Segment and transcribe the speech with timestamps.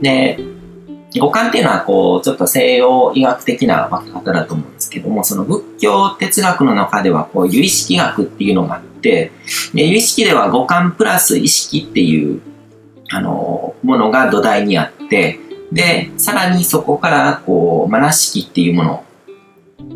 [0.00, 0.38] で、
[1.18, 9.32] 五感っていうのは、こう、ちょっと西洋医学的な分け方だと思うんですけども、その仏教哲学の中では、こう、有意識学っていうのがあって、
[9.74, 12.40] で有意識では五感プラス意識っていう、
[13.10, 15.40] あの、ものが土台にあって、
[15.72, 19.04] で、さらにそこから、こう、マナ式っていうもの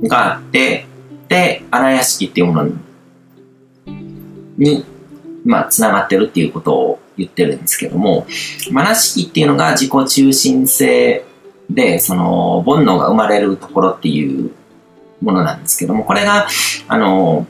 [0.09, 0.86] があって、
[1.29, 2.71] で、荒屋敷っていうもの
[4.59, 4.84] に、
[5.45, 8.27] まあ、つながってるっていうことを言ってるんですけども、
[8.71, 11.25] マナ式っていうのが自己中心性
[11.71, 14.50] で、その、煩悩が生まれるところっていう
[15.22, 16.46] ものなんですけども、これが、
[16.89, 17.46] あの、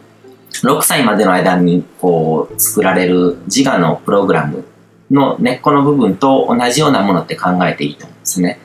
[0.62, 4.64] 6歳までの間にこう作られる自我のプログラム
[5.10, 8.58] の根っこの部分と同じようなものって考えていいと思うんですね。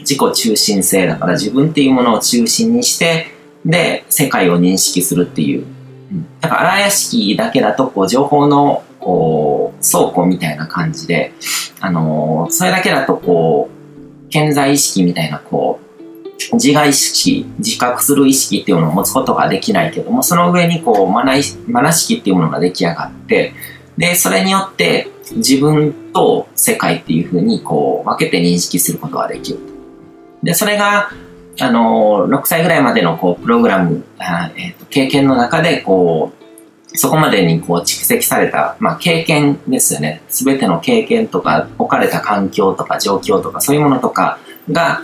[0.00, 3.26] 自己中心性だから自分っていうものを中心にして、
[3.64, 5.66] で、世界を認識するっていう。
[6.40, 11.32] だから荒屋敷だけだと、こう、情報の、こう、倉庫みたいな感じで、
[11.80, 15.88] あのー、それだけだと、こう、健在意識みたいな、こう、
[16.54, 21.34] 自我意識、自覚する意識っていうのを持つことができないけども、その上にこう、マナ
[21.66, 23.54] マナ式っていうものが出来上がって、
[23.96, 29.58] で、それによって自分と世界っていうふうにこう分けて認識することができる。
[30.42, 31.10] で、それが、
[31.60, 36.37] あの、6歳ぐらいまでのこうプログラム、あえーと、経験の中でこう、
[36.94, 40.22] そこまでにこう蓄積された、まあ、経験ですよね。
[40.28, 44.38] すべての経験とか、置かれた環境とか状況とか、そういうものとか
[44.70, 45.02] が、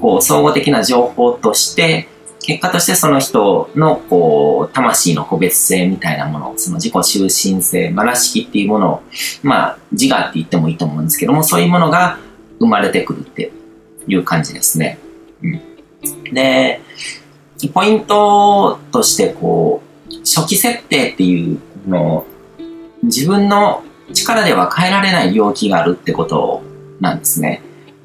[0.00, 2.08] こう、総合的な情報として、
[2.40, 9.02] 結果としてその人の、こう、魂の個別性みたいなもの、その自己中心性、まなしきっていうものを、
[9.42, 12.18] まあ、自我って言ってもいいと思うんですけども、そういうものが
[12.58, 13.52] 生まれてくるって
[14.08, 14.98] いう感じですね。
[15.42, 15.60] うん。
[16.32, 16.80] で、
[17.74, 21.58] ポイントとして、こう、初期設定っていう
[21.88, 22.26] の
[23.02, 26.62] 自分の力では変えられない領域があるってこと
[27.00, 27.62] なんですね。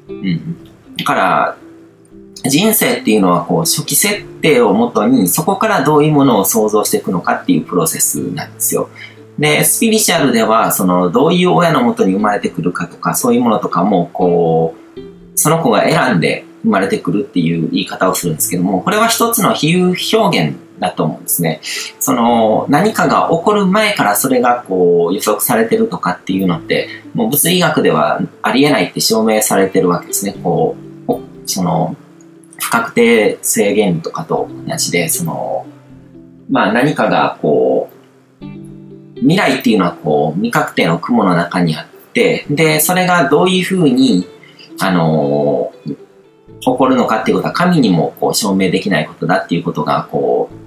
[0.08, 0.56] うん。
[0.96, 1.56] だから、
[2.44, 8.88] 人生っていうのはこう初期設定をもとにそこからどういうものを想像していくのかっていうプロセスなんですよ。
[9.38, 15.00] で、スピリチュアルではそのどういう親のもとに生まれてくるかとかそういうものとかもこう
[15.34, 21.60] その子が選んで生まれてくるっていう言い方をするんですけどもこれは一つの比喩表現だと思うんですね。
[22.00, 30.34] その何かが起こる前からそれがこう予測されてるとかっていうのってもう物理学ではありえないって証明されてるわけですね。
[30.42, 30.86] こう
[31.46, 31.96] その
[32.58, 35.66] 不確定制限とかと同じで、その、
[36.50, 37.90] まあ何かがこ
[38.40, 38.44] う、
[39.20, 44.26] 未来っていうのはこう、未確定の雲の中にあって、で、それがどういうふうに、
[44.78, 45.72] あの
[46.60, 50.65] 起こるのかっていうことは神にもこう証明できないことだっていうことが、こう、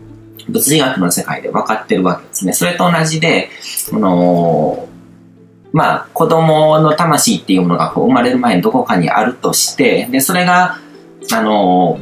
[0.50, 2.54] 物理学の世界で分かってるわけですね。
[2.54, 3.50] それと同じで、
[3.94, 4.88] あの
[5.72, 10.80] まあ、子供の魂っていうものがこう生まれる前にどこかにあるとして、で、それが、
[11.32, 12.00] あの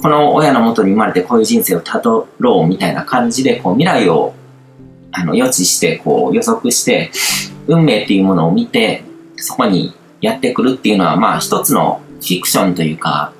[0.00, 4.34] この親のもとに生まれてこういう人生をたどろうみたいな感じでこう未来を
[5.12, 7.10] あの予知してこう予測して
[7.66, 9.02] 運命っていうものを見て
[9.36, 13.32] そこにやってくるっていうのはまあ一つのフィクションというか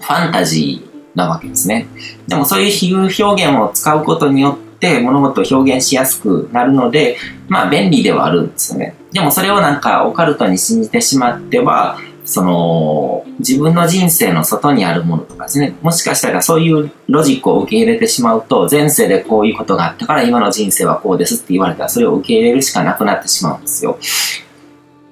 [0.00, 0.83] ファンタジー
[1.14, 1.86] なわけですね。
[2.26, 7.16] でもそういう比喩表現を使うことによって物事を表現しやすくなるので
[7.48, 8.94] まあ便利ではあるんですよね。
[9.12, 23.98] でもそれをなんかオカルトに信じてしまってはその、自分の人生の外にあるものとかですね、もしかしたらそういうロジックを受け入れてしまうと、前世でこういうことがあったから今の人生はこうですって言われたら、それを受け入れるしかなくなってしまうんですよ。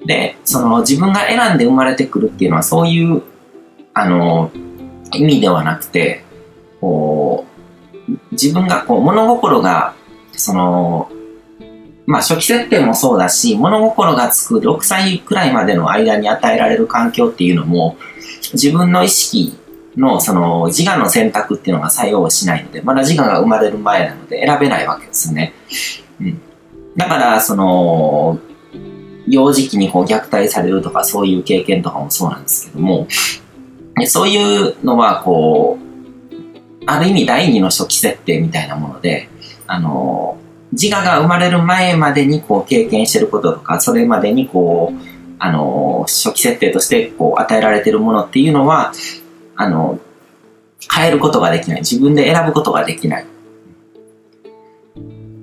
[0.06, 3.22] で、その自分が選んで生まれてくるっていうのはそういう、
[3.92, 4.50] あの、
[5.14, 6.24] 意味ではなくて、
[6.80, 7.44] こ
[8.08, 9.94] う、自分がこう物心が、
[10.32, 11.10] その、
[12.06, 17.96] まあ初期設定もそうだし、物心がつく6歳くらいまでの間に与えられる環境っていうのも、
[18.52, 19.56] 自分の意識
[19.96, 25.54] のその自我の選択っていうのが作用しないので、まだ自我が生まれる前なので選べないわけですね。
[26.20, 26.40] うん。
[26.96, 28.38] だから、その、
[29.28, 33.06] 幼児期にこう虐待されるとかそういう経験とかもそうなんですけども、
[34.06, 39.28] そういうのはこう、ある意味第二の初期設定みたいなもので、
[39.66, 40.38] あの、
[40.72, 48.92] 自我が生まれる前までにこう経験してることとか、それまでにこう、あの、初期設定としてこう与えられてるものっていうのは、
[49.56, 50.00] あの、
[50.90, 51.80] 変えることができない。
[51.80, 53.26] 自分で選ぶことができない。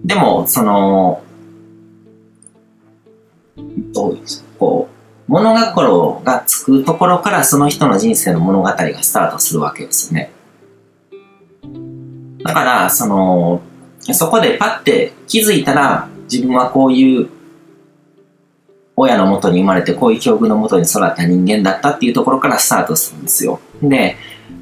[0.03, 1.21] でも、その、
[3.93, 4.98] どうですこう、
[5.29, 10.31] 物心がつくところからその人の人生の物語がスタートするわけですよね。
[12.43, 13.61] だから、その、
[14.11, 17.29] そこでパッて気づいたら自分はこういう
[18.95, 23.59] 親のもとに生まれてこういう境遇のもとに育った人間だったっていうところからスタートするんですよ。
[23.83, 24.15] で、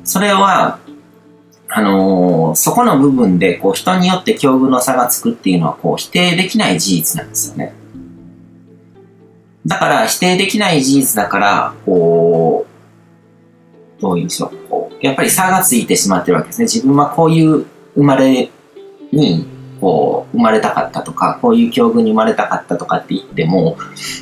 [0.03, 0.79] それは、
[1.69, 7.73] あのー、そこの部分でこう人によって境遇の差がつくっていうのはこう否定できない事実なんですよね。
[9.67, 12.65] だから否定できない事実だから、こ
[13.99, 14.57] う、どういうんでしょう。
[14.69, 16.63] こうやっぱり差がついてしまってるわけですね。
[16.65, 17.65] 自分はこういう
[17.95, 18.49] 生まれ
[19.11, 19.45] に、
[19.81, 23.77] こう、生まれたかったとか、こういう境遇に生まれたかったとかって言っても、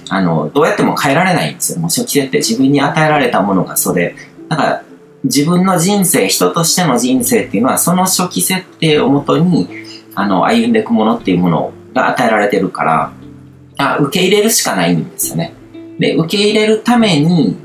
[0.09, 1.79] あの、どうやっても変えられないんですよ。
[1.79, 4.15] もう初期設定、自分に与えられたものがそれ。
[4.49, 4.83] だから、
[5.23, 9.67] 自分の人生、人としての人生っていうのは、その初期設定をもとに、
[10.15, 13.11] あの、歩んでいくものっていうものが与えられてるから、
[13.77, 15.53] あ、受け入れるしかないんですよね。
[15.99, 17.57] で、受け入れるために、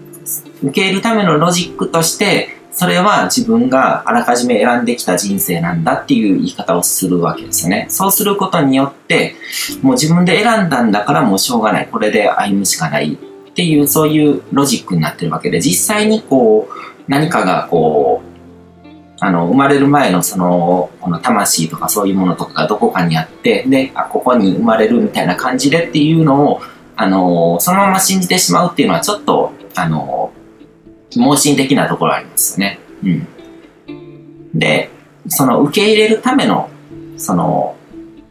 [0.62, 7.86] 受け入れるためのロジックとして、それは自分があらかじめ選んできた人生なんだっていう言い方をするわけですよね。
[7.88, 9.34] そうすることによって、
[9.82, 11.88] もう自分で選んだんだからもうしょうがない。
[11.90, 16.74] これで歩むしかないっていう、そういうロジックになってるわけで、実際にこう、
[17.08, 18.29] 何かがこう、
[19.20, 26.62] あの、生まれる前のその、この魂とかそういうものとかがどこかにあって、で、あ、ここに生まれるみたいな感じでっていうのを、
[26.96, 30.32] あの、そのまま信じてしまうっていうのはちょっと、あの、
[31.16, 32.78] 盲信的なところありますよね。
[33.02, 33.28] うん。
[34.54, 34.90] で、
[35.28, 36.70] その受け入れるための、
[37.16, 37.76] その、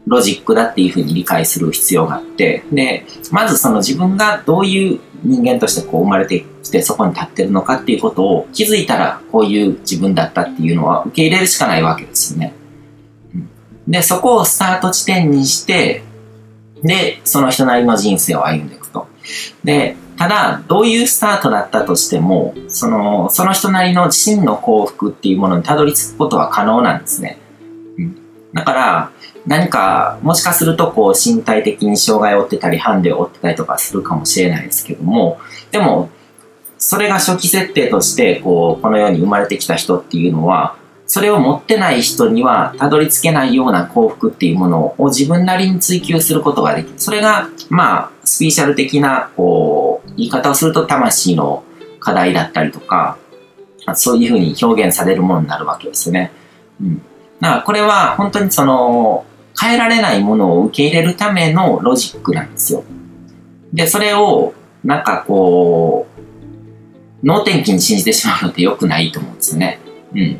[0.06, 12.54] ロジックだっていうふうに理解する必要があって、で、まずその自分がどういう人間としてこう生まれてきてそこに立ってるのかっていうことを気づいたらこういう自分だったっていうのは受け入れるしかないわけですよね。
[13.88, 16.02] で、そこをスタート地点にして、
[16.82, 19.08] で、その人なりの人生を歩んでいくと。
[19.64, 27.38] で、ただ、どういうスタートだったとしても、その、その人なりの真の幸福っていうものにたどり着くことは可能なんですね。
[27.98, 28.16] うん、
[28.52, 29.10] だから、
[29.46, 35.38] 何か、もしかすると、こう、身体的に障害を負ってたり、ハンデを負ってたりとかするかもしれないですけども、
[35.70, 36.10] でも、
[36.78, 40.76] それが初期設定として、こう、この世に生まれてきた人っていうのは、
[41.06, 46.94] それを持ってない人にはたどり着けないような幸福っていうものを自分なりに追求することができる。
[46.98, 51.64] それが、まあ、スピーシャル的な、こう、言い方をすると魂の
[51.98, 53.18] 課題だったりとか、
[53.94, 56.30] そういうふうに表現されるものになるわけですよね。
[56.80, 57.02] うん。
[57.40, 59.24] だからこれは本当にその、
[59.58, 62.84] 変えられないものを受け入れるためのロジックなんですよ。
[63.72, 64.54] で、それを、
[64.84, 66.06] なんかこ
[67.22, 69.80] う、脳天気に信じてしまうのって良くないと思うんですよね。
[70.14, 70.36] うん。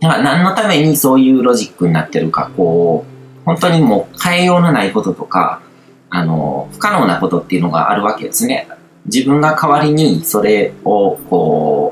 [0.00, 5.62] だから何のためにそういうロジックになってるか、こう、本当にもう変えようのないこととか、
[6.10, 8.68] あの、不可能なことっていうのがあるわけですね。
[9.06, 11.91] 自分が代わりにそれを、こ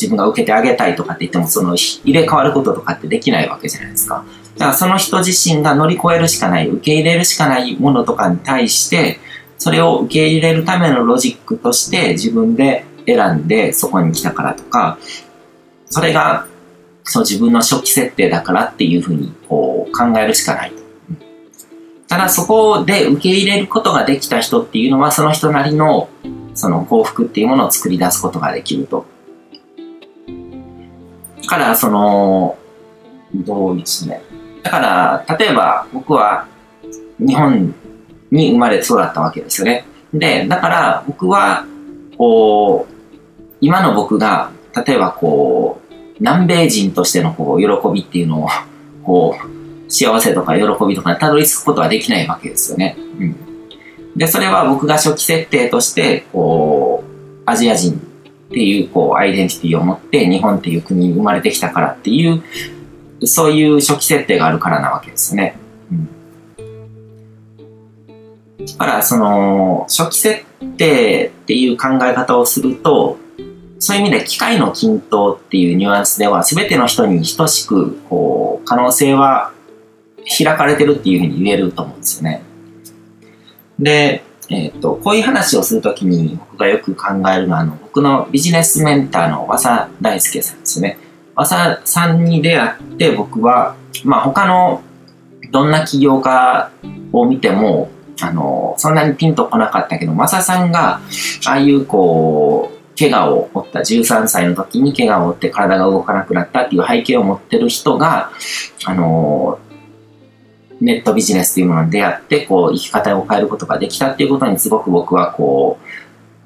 [0.00, 4.24] 自分が受けてあげたいとかって言っても、その入れ替わることとかってできないわけじゃないですか。
[4.54, 9.18] だからその人自身が乗り越えるしかない、受け入れるしかないものとかに対して、
[9.58, 14.98] それを受け入れるためのロジックとして自分で選んでそこに来たからとか、
[15.86, 16.46] それが
[17.04, 20.72] そう自分の初期設定だからっていうふうにこう考えるしかない。
[22.08, 26.08] ただそこで受け入れることができた人っていうのはその人なりの
[26.54, 29.06] その幸福っていうものを作り出すことができると。
[31.50, 32.56] だからその、
[33.34, 34.22] どうですね。
[34.62, 36.46] だから、例えば僕は
[37.18, 37.74] 日本
[38.30, 39.84] に生まれ育ったわけですよね。
[40.14, 41.66] で、だから僕は、
[42.16, 42.94] こう、
[43.60, 44.52] 今の僕が、
[44.86, 48.48] 例えばこう、南米人としてのこう喜びっていうのを、
[49.02, 52.96] こう、幸せとか喜びとかにたどり着くことはできないわけですよね。
[53.18, 53.36] うん。
[54.14, 58.09] で、それは僕が初期設定として、こう、アジア人
[58.50, 62.42] っていう、こう、アイデンティティを持って日本っていう国に生まれてきたからっていう、
[63.24, 65.56] そういう初期設定があるからなわけですね。
[65.92, 66.08] うん。
[68.66, 70.44] だから、その、初期設
[70.76, 73.18] 定っていう考え方をすると、
[73.78, 79.52] そういう意味で機械の均等っていうニュアンスでは全ての人に等しくこう可能性は
[80.38, 82.42] 開かれてるっていうふうに言えると思うんですよね。
[83.78, 90.98] で、えっ、ー、と、こういう話をするときに僕がよく考えるのはあの僕のビジネスメンターの和佐大輔さんですね。
[91.34, 94.82] 和佐さんに出会って僕は、まあ他の
[95.52, 96.70] どんな起業家
[97.12, 97.90] を見ても
[98.22, 101.00] あの、そんなにピンとこなかったけど、マサさんが、
[101.46, 108.30] ああいうこう、怪我を負った、13歳の時に怪我を負って体が動かなくなったっていう背景を持ってる人が、
[108.84, 109.58] あの
[110.80, 115.86] ネットビジネスというものに出会って、こう、生き方を変えることができたっていうことにすごく僕はこう、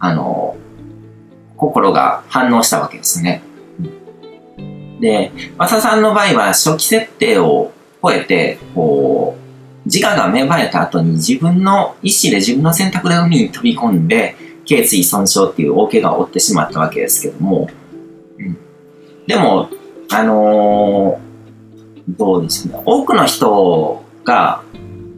[0.00, 0.56] あの
[1.56, 3.42] 心が反応したわけですね。
[5.00, 7.72] で、マサさんの場合は初期設定を
[8.02, 17.68] 超えて、こう、自我が芽生えた後に自分の意思で自分の選択で海に飛び込んで、頸椎損傷っていう大怪我を負ってしまったわけですけども、
[18.38, 18.56] うん、
[19.26, 19.68] でも、
[20.10, 24.62] あのー、どうですね、多くの人が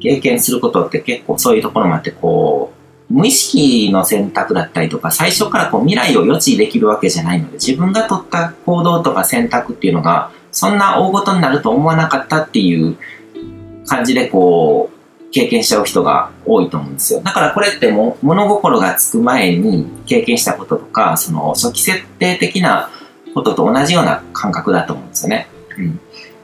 [0.01, 2.73] 経験することって結構そういうところもあって、こ
[3.09, 12.97] う、無意識の選択だったりとか、最初からこう未来を予知できるわけじゃないので、自分が取った行動とか選択っていうのが、そんな大ごとになると思わなかったっていう
[13.87, 14.97] 感じでこう、
[15.31, 17.21] 経験しちゃう人が多いと思うんですよ。
[17.21, 22.91] だからこれっても物心がつく前に経験したこととか、その初期設定的な
[23.35, 25.49] ことと同じような感覚だと思うんですよね。
[25.79, 26.01] うん。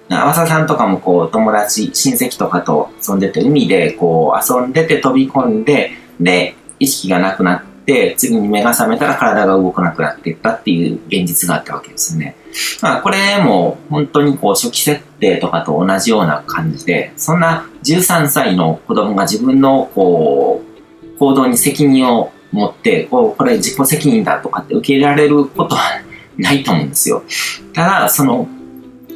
[0.08, 12.36] 淡沢さんとかもこう友達、親戚とかと遊んでて海でこう遊んでて飛び込んで、で、意識がなくなって、次に目が覚めたら体が動かなくなっていったっていう現実があったわけですよね。
[12.80, 20.62] まあこれも本当にこう初期設定とかと同じような感じで、そんな13歳の子供が自分のこ
[21.14, 26.02] う行動に責任を持って、こうこれ自己責任だとかって受け入れられることは
[26.36, 27.22] ないと思うんですよ。
[27.72, 28.48] ただ、その、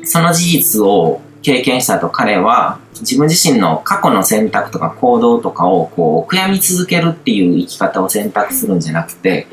[0.07, 9.47] その事実を経験したと彼は自分自身の過去の選択とか行動とかをこう悔やみ続けるっていう生き方を選択するんじゃなくて、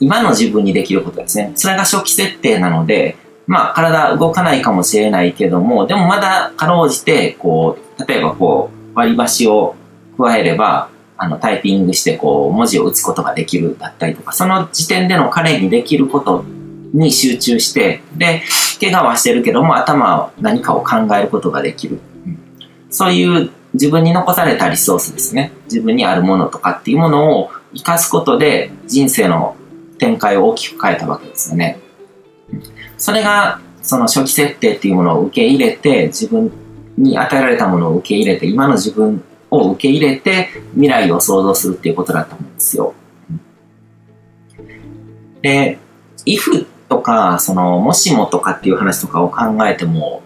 [0.00, 1.52] 今の自分にできることですね。
[1.54, 3.16] それが初期設定なので、
[3.46, 9.76] まあ体動かないかもしれないけども、でもまだかろうじて、こう、例えばこう、割り箸を
[10.18, 16.44] 加えれば、あの、タイピングしてこう、文字を打つことができるだったりとか、その時点での彼にできること
[16.92, 18.42] に集中して、で、
[18.80, 21.98] 怪我はしてるけども頭は何かを考えることができる。
[22.90, 25.52] そういう自分に残されたリソースですね。
[25.64, 29.56] 自分にあるものとかっていうものを活かすことで人生の
[29.98, 31.78] 展開を大きく変えたわけですよね。
[32.96, 36.50] それが、その初期設定っていうものを受け入れて、自分
[36.96, 42.94] に与えられたものを受け入れて、今の自分を受け入れて、未来を想像するっていうことだと思うんですよ。
[45.42, 45.78] で、
[46.24, 50.22] if とか、その、もしもとかっていう話とかを考えても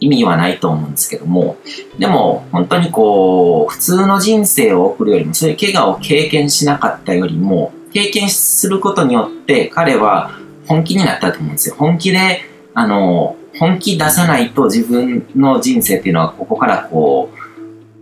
[0.00, 1.56] 意味はないと思うんですけども、
[1.98, 10.32] でも、本当にこう、普通の人生を送るよりも、そういう怪我を経験しなかったよりも、経験することによって彼は
[10.66, 11.76] 本気になったと思うんですよ。
[11.78, 12.40] 本気で、
[12.74, 17.38] あの、本気出さないと自分の人生っていうのはここからこう、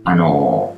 [0.03, 0.75] あの、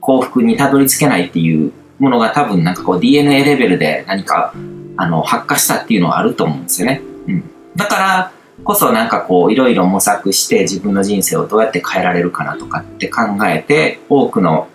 [0.00, 4.54] 幸福にたどり着けないっていうものが多分なんかこう DNA レベルで何か
[4.96, 7.02] あの、発火したっていうのはあると思うんですよね。
[7.26, 7.50] うん。
[7.76, 8.32] だから
[8.64, 14.68] こそなんかこう、いろいろ模索して自分の人生をどうやって変えられるかなとかって考えて、多くの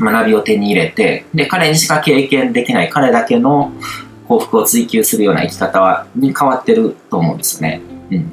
[0.00, 3.72] 学びを手に入れて、で、彼にしか経験できない彼だけの
[4.28, 7.80] 幸福を追求するような生き方は、に変わってると思うんですよね。
[8.10, 8.32] うん。